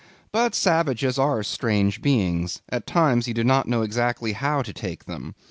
But 0.31 0.55
savages 0.55 1.19
are 1.19 1.43
strange 1.43 2.01
beings; 2.01 2.63
at 2.69 2.87
times 2.87 3.27
you 3.27 3.35
do 3.35 3.43
not 3.43 3.67
know 3.67 3.83
exactly 3.83 4.33
how 4.33 4.63
to 4.63 4.73
take 4.73 5.05
them. 5.05 5.35